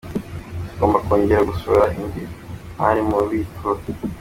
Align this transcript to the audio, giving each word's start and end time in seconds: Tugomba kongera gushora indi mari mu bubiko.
Tugomba 0.73 0.97
kongera 1.07 1.47
gushora 1.49 1.83
indi 1.99 2.23
mari 2.79 3.01
mu 3.07 3.15
bubiko. 3.21 3.65